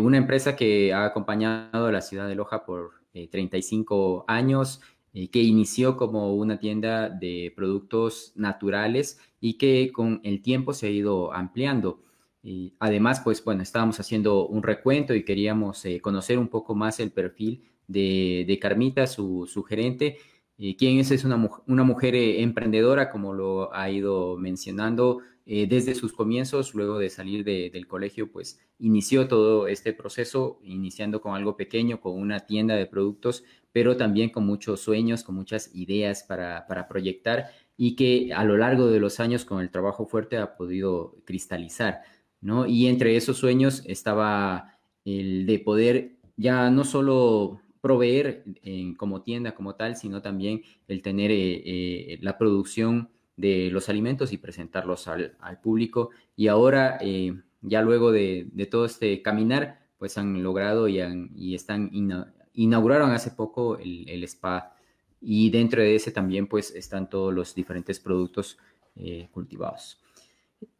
[0.00, 4.80] una empresa que ha acompañado a la ciudad de Loja por 35 años,
[5.14, 10.86] eh, que inició como una tienda de productos naturales y que con el tiempo se
[10.86, 12.02] ha ido ampliando.
[12.42, 16.98] Y además, pues bueno, estábamos haciendo un recuento y queríamos eh, conocer un poco más
[16.98, 20.18] el perfil de, Carmita, su, gerente,
[20.58, 25.96] eh, quien es, es una, una mujer emprendedora, como lo ha ido mencionando, eh, desde
[25.96, 31.56] sus comienzos, luego de salir del colegio, pues inició todo este proceso, iniciando con algo
[31.56, 36.66] pequeño, con una tienda de productos, pero también con muchos sueños, con muchas ideas para,
[36.68, 40.56] para proyectar y que a lo largo de los años con el trabajo fuerte ha
[40.56, 42.02] podido cristalizar,
[42.40, 42.66] ¿no?
[42.66, 48.44] Y entre esos sueños estaba el de poder ya no solo proveer
[48.96, 54.32] como tienda como tal, sino también el tener eh, eh, la producción de los alimentos
[54.32, 56.10] y presentarlos al, público.
[56.36, 61.90] Y ahora, eh, ya luego de, todo este caminar, pues han logrado y, están
[62.54, 64.76] inauguraron hace poco el, el, spa
[65.20, 68.58] y dentro de ese también pues están todos los diferentes productos
[69.30, 70.00] cultivados.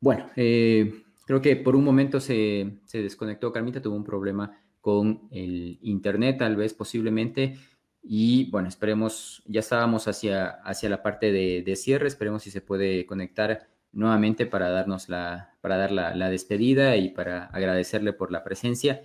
[0.00, 5.78] Bueno, creo que por un momento se, se desconectó Carmita, tuvo un problema con el
[5.80, 7.56] Internet, tal vez posiblemente.
[8.02, 13.06] Y bueno, esperemos, ya estábamos hacia, hacia la parte de, cierre, esperemos si se puede
[13.06, 19.02] conectar nuevamente para darnos la, para dar la, despedida y para agradecerle por la presencia.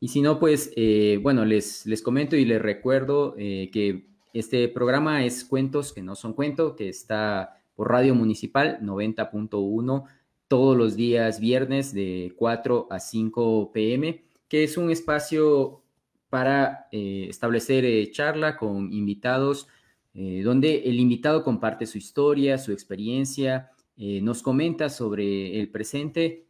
[0.00, 4.68] Y si no, pues eh, bueno, les, les comento y les recuerdo eh, que este
[4.68, 10.04] programa es Cuentos que no son cuento, que está por Radio Municipal 90.1
[10.46, 15.82] todos los días viernes de 4 a 5 pm que es un espacio
[16.30, 19.68] para eh, establecer eh, charla con invitados,
[20.14, 26.46] eh, donde el invitado comparte su historia, su experiencia, nos comenta sobre el presente,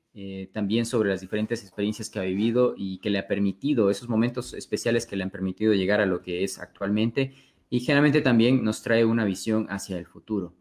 [0.53, 4.53] también sobre las diferentes experiencias que ha vivido y que le ha permitido, esos momentos
[4.53, 7.33] especiales que le han permitido llegar a lo que es actualmente,
[7.71, 10.53] y generalmente también nos trae una visión hacia el futuro.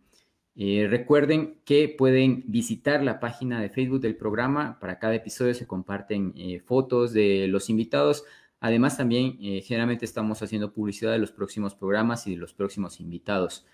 [0.59, 4.79] Eh, recuerden que pueden visitar la página de Facebook del programa.
[4.79, 8.23] Para cada episodio se comparten eh, fotos de los invitados.
[8.59, 12.99] Además, también eh, generalmente estamos haciendo publicidad de los próximos programas y de los próximos
[12.99, 13.65] invitados.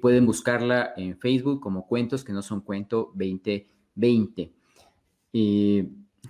[0.00, 4.52] pueden buscarla en Facebook como Cuentos que no son cuento 2020.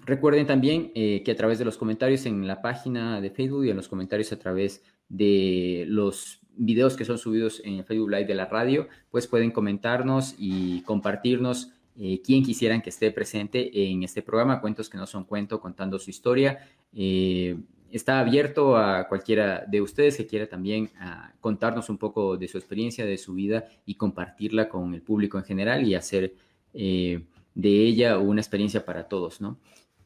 [0.06, 3.76] recuerden también que a través de los comentarios en la página de Facebook y en
[3.76, 8.46] los comentarios a través de los videos que son subidos en Facebook Live de la
[8.46, 14.60] radio, pues pueden comentarnos y compartirnos eh, quién quisieran que esté presente en este programa,
[14.60, 16.66] Cuentos que no son cuento, contando su historia.
[16.94, 17.58] Eh,
[17.90, 22.56] está abierto a cualquiera de ustedes que quiera también ah, contarnos un poco de su
[22.56, 26.34] experiencia, de su vida y compartirla con el público en general y hacer
[26.72, 27.22] eh,
[27.54, 29.58] de ella una experiencia para todos, ¿no?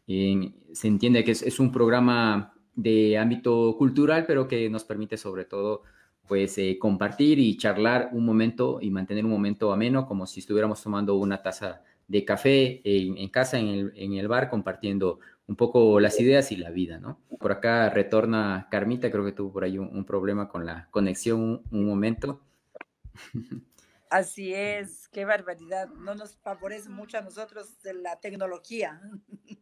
[0.08, 5.44] se entiende que es, es un programa de ámbito cultural, pero que nos permite sobre
[5.44, 5.82] todo
[6.28, 10.82] pues eh, compartir y charlar un momento y mantener un momento ameno, como si estuviéramos
[10.82, 15.98] tomando una taza de café en, casa, en el, en el, bar, compartiendo un poco
[16.00, 17.20] las ideas y la vida, ¿no?
[17.38, 21.86] Por acá retorna Carmita, creo que tuvo por ahí un, problema con la conexión un,
[21.86, 22.40] momento.
[24.10, 25.88] Así es, qué barbaridad.
[25.88, 29.00] No nos favorece mucho a nosotros de la tecnología.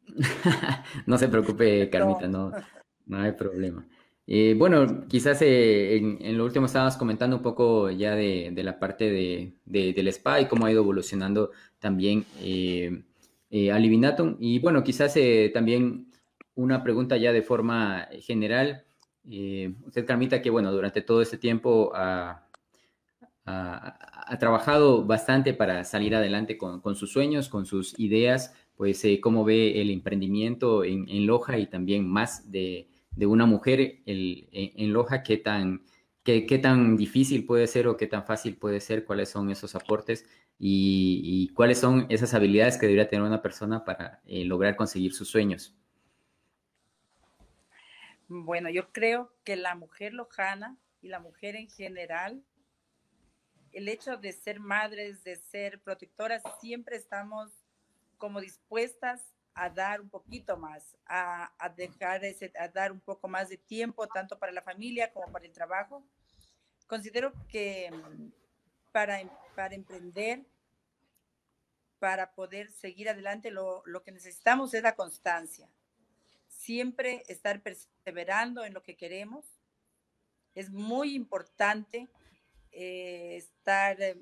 [1.07, 3.87] no se preocupe, Carmita, no, no hay problema.
[4.27, 9.11] Eh, bueno, quizás eh, en, lo último estábamos comentando un poco ya de, la parte
[9.11, 13.03] de, del spa y cómo ha ido evolucionando también eh,
[13.51, 14.37] eh Alivinatum.
[14.40, 15.14] Y bueno, quizás
[15.53, 16.11] también
[16.55, 18.85] una pregunta ya de forma general.
[19.25, 22.40] usted, Carmita, que bueno, durante todo este tiempo ha,
[24.40, 29.90] trabajado bastante para salir adelante con, sus sueños, con sus ideas, pues cómo ve el
[29.90, 35.85] emprendimiento en, en Loja y también más de de una mujer en, Loja, qué tan,
[36.22, 39.74] qué, qué, tan difícil puede ser o qué tan fácil puede ser, cuáles son esos
[39.74, 40.27] aportes
[40.59, 45.29] y, cuáles son esas habilidades que debería tener una persona para eh, lograr conseguir sus
[45.29, 45.77] sueños.
[48.29, 52.42] Bueno, yo creo que la mujer lojana y la mujer en general,
[53.72, 57.50] el hecho de ser madres, de ser protectoras, siempre estamos
[58.16, 63.49] como dispuestas a dar un poquito más, a, dejar ese, a dar un poco más
[63.49, 66.05] de tiempo, tanto para la familia como para el trabajo.
[66.87, 67.90] Considero que
[68.93, 70.45] para, em, para emprender,
[71.99, 75.68] para poder seguir adelante, lo, lo que necesitamos es la constancia.
[76.49, 79.45] Siempre estar perseverando en lo que queremos.
[80.55, 82.09] Es muy importante
[82.72, 84.16] eh, estar eh,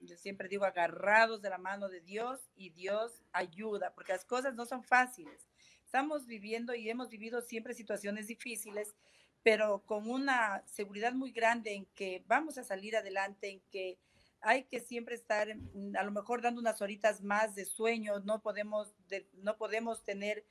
[0.00, 4.54] yo siempre digo agarrados de la mano de Dios y Dios ayuda, porque las cosas
[4.54, 5.48] no son fáciles.
[5.84, 8.94] Estamos viviendo y hemos vivido siempre situaciones difíciles,
[9.42, 13.98] pero con una seguridad muy grande en que vamos a salir adelante, en que
[14.40, 18.94] hay que siempre estar a lo mejor dando unas horitas más de sueño, no podemos,
[19.34, 20.46] no podemos tener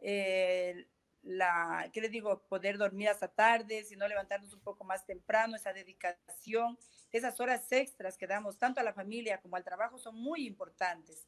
[0.00, 0.86] eh,
[1.22, 2.42] la, ¿qué les digo?
[2.48, 6.78] Poder dormir hasta tarde, si no levantarnos un poco más temprano, esa dedicación,
[7.12, 11.26] esas horas extras que damos tanto a la familia como al trabajo son muy importantes.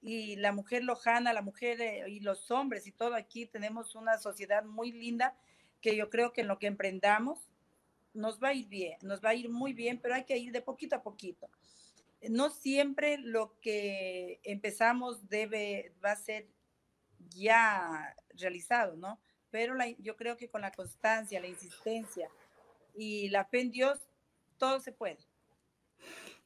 [0.00, 4.18] Y la mujer lojana, la mujer eh, y los hombres y todo aquí tenemos una
[4.18, 5.36] sociedad muy linda
[5.80, 7.50] que yo creo que en lo que emprendamos
[8.14, 10.52] nos va a ir bien, nos va a ir muy bien, pero hay que ir
[10.52, 11.50] de poquito a poquito.
[12.28, 16.48] No siempre lo que empezamos debe, va a ser
[17.30, 19.20] ya realizado, ¿no?
[19.50, 22.28] Pero yo creo que con la constancia, la insistencia
[22.94, 23.98] y la fe en Dios,
[24.58, 25.18] todo se puede.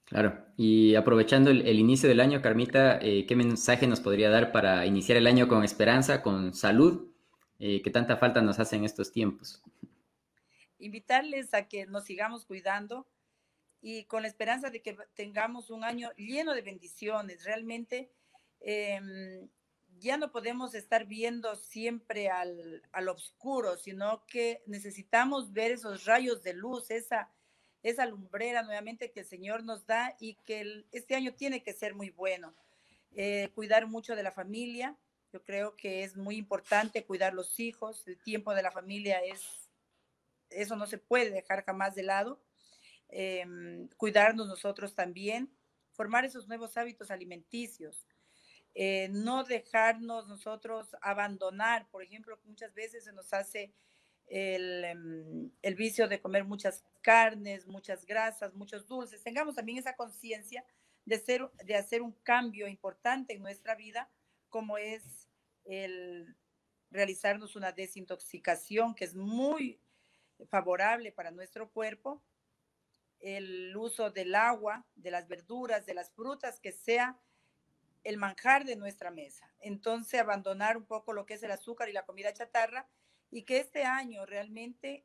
[0.05, 4.85] Claro, y aprovechando el, inicio del año, Carmita, eh, ¿qué mensaje nos podría dar para
[4.85, 7.13] iniciar el año con esperanza, con salud,
[7.61, 9.63] eh, que tanta falta nos hace en estos tiempos?
[10.79, 13.07] Invitarles a que nos sigamos cuidando
[13.81, 17.45] y con la esperanza de que tengamos un año lleno de bendiciones.
[17.45, 18.11] Realmente
[18.61, 19.49] em,
[20.01, 26.43] ya no podemos estar viendo siempre al, al oscuro, sino que necesitamos ver esos rayos
[26.43, 27.31] de luz, esa,
[27.83, 31.95] esa lumbrera nuevamente que el Señor nos da y que este año tiene que ser
[31.95, 32.55] muy bueno.
[33.13, 34.97] Eh, cuidar mucho de la familia,
[35.33, 39.71] yo creo que es muy importante cuidar los hijos, el tiempo de la familia es,
[40.51, 42.41] eso no se puede dejar jamás de lado.
[43.09, 45.51] Em, cuidarnos nosotros también,
[45.93, 48.07] formar esos nuevos hábitos alimenticios.
[48.75, 53.75] Eh, no dejarnos nosotros abandonar, por ejemplo, muchas veces se nos hace
[54.29, 59.23] em, el, vicio de comer muchas carnes, muchas grasas, muchos dulces.
[59.23, 60.65] Tengamos también esa conciencia
[61.05, 64.09] de, de hacer un cambio importante en nuestra vida,
[64.49, 65.29] como es
[65.65, 66.37] el
[66.91, 69.81] realizarnos una desintoxicación que es muy
[70.49, 72.23] favorable para nuestro cuerpo,
[73.21, 77.21] el uso del agua, de las verduras, de las frutas, que sea
[78.05, 79.53] el manjar de nuestra mesa.
[79.61, 82.89] Entonces, abandonar un poco lo que es el azúcar y la comida chatarra
[83.31, 85.05] y que este año realmente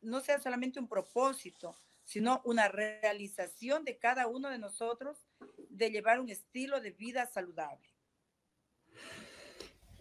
[0.00, 5.26] no sea solamente un propósito, sino una realización de cada uno de nosotros
[5.68, 7.88] de llevar un estilo de vida saludable.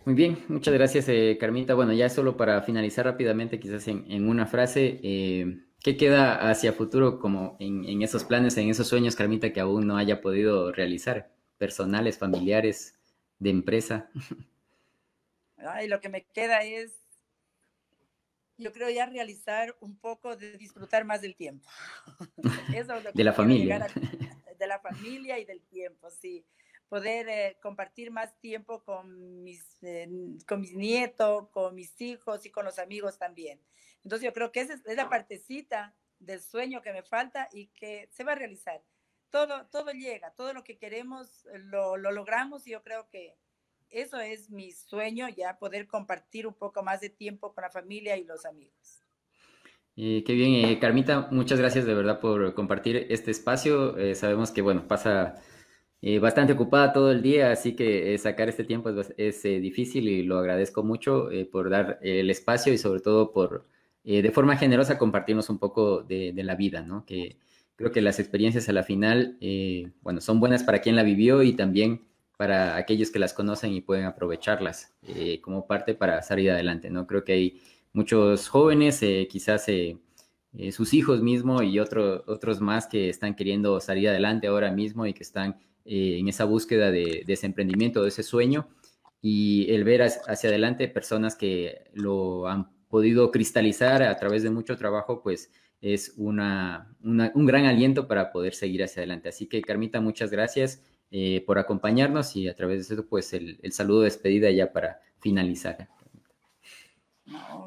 [0.06, 1.76] Muy bien, muchas gracias, eh, Carmita.
[1.76, 7.20] Bueno, ya solo para finalizar rápidamente, quizás en, una frase, eh, ¿qué queda hacia futuro
[7.20, 11.32] como en, en esos planes, en esos sueños, Carmita, que aún no haya podido realizar?
[11.60, 12.96] Personales, familiares,
[13.38, 14.10] de empresa?
[15.58, 16.94] Ay, lo que me queda es,
[18.58, 21.70] yo creo ya realizar un poco de disfrutar más del tiempo.
[23.14, 23.88] de la familia.
[24.58, 26.44] de la familia y del tiempo, sí.
[26.88, 30.10] Poder eh, compartir más tiempo con mis, eh,
[30.48, 33.62] con mis nietos, con mis hijos y con los amigos también.
[34.04, 38.10] Entonces yo creo que esa es la partecita del sueño que me falta y que
[38.12, 38.82] se va a realizar
[39.32, 43.36] todo, todo llega, todo lo que queremos eh, lo, logramos y yo creo que
[43.90, 48.18] eso es mi sueño, ya poder compartir un poco más de tiempo con la familia
[48.18, 49.04] y los amigos.
[49.96, 53.98] qué bien, eh, Carmita, muchas gracias de verdad por compartir este espacio.
[53.98, 55.42] Eh, sabemos que, bueno, pasa
[56.22, 60.82] bastante ocupada todo el día, así que sacar este tiempo es, difícil y lo agradezco
[60.82, 63.68] mucho por dar el espacio y sobre todo por,
[64.06, 67.06] de forma generosa, compartirnos un poco de, de la vida, ¿no?
[67.06, 67.38] Que,
[67.80, 71.44] creo que las experiencias a la final, eh, bueno, son buenas para quien la vivió
[71.44, 72.06] y también
[72.36, 77.08] para aquellos que las conocen y pueden aprovecharlas eh, como parte para salir adelante, ¿no?
[77.08, 77.62] Creo que hay
[77.94, 79.68] muchos jóvenes, eh, quizás
[80.72, 85.24] sus hijos mismos y otros más que están queriendo salir adelante ahora mismo y que
[85.24, 88.68] están en esa búsqueda de, de, ese emprendimiento, de ese sueño
[89.22, 94.78] y el ver hacia adelante personas que lo han podido cristalizar a través de mucho
[94.78, 99.30] trabajo, pues es una, un gran aliento para poder seguir hacia adelante.
[99.30, 103.60] Así que, Carmita, muchas gracias eh, por acompañarnos y a través de eso, pues el,
[103.72, 105.88] saludo de despedida ya para finalizar.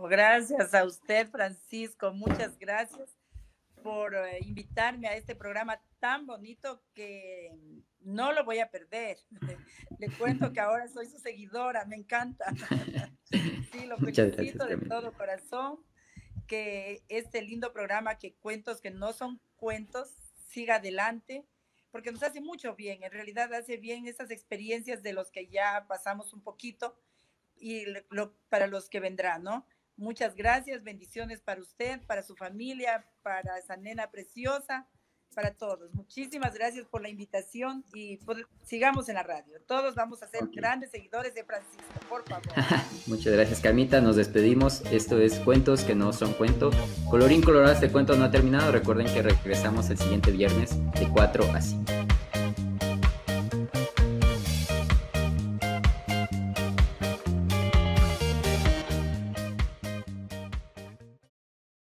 [0.09, 2.13] gracias a usted, Francisco.
[2.13, 3.22] Muchas gracias
[3.83, 7.51] por eh, invitarme a este programa tan bonito que
[8.01, 9.19] no lo voy a perder.
[9.99, 12.47] Le cuento que ahora soy su seguidora, me encanta.
[13.73, 15.79] Sí, lo felicito de todo corazón
[16.47, 20.15] que este lindo programa, que cuentos que no son cuentos,
[20.51, 21.47] siga adelante,
[21.91, 25.87] porque nos hace mucho bien, en realidad hace bien esas experiencias de los que ya
[25.89, 26.95] pasamos un poquito
[27.57, 27.87] y
[28.51, 29.67] para los que vendrán, ¿no?
[29.97, 34.89] Muchas gracias, bendiciones para usted, para su familia, para esa nena preciosa
[35.35, 35.93] para todos.
[35.95, 38.19] Muchísimas gracias por la invitación y
[38.65, 39.61] sigamos en la radio.
[39.67, 42.45] Todos vamos a ser grandes seguidores de Francisco, por favor.
[43.07, 44.01] Muchas gracias, Camita.
[44.01, 44.83] Nos despedimos.
[44.93, 46.71] Esto es Cuentos que no son cuento.
[47.11, 48.73] Colorín colorado, este cuento no ha terminado.
[48.73, 52.12] Recuerden que regresamos el siguiente viernes de 4 a 5.